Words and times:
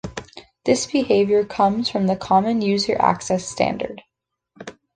This 0.65 0.87
behavior 0.87 1.45
comes 1.45 1.87
from 1.87 2.07
the 2.07 2.15
Common 2.15 2.63
User 2.63 2.99
Access 2.99 3.47
standard. 3.47 4.01